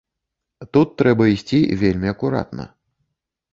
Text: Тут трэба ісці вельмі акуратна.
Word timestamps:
Тут 0.77 0.89
трэба 1.01 1.27
ісці 1.35 1.59
вельмі 1.83 2.07
акуратна. 2.15 2.69